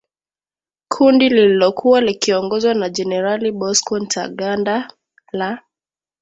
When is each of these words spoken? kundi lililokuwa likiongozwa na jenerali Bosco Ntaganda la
kundi 0.89 1.29
lililokuwa 1.29 2.01
likiongozwa 2.01 2.73
na 2.73 2.89
jenerali 2.89 3.51
Bosco 3.51 3.99
Ntaganda 3.99 4.93
la 5.31 5.63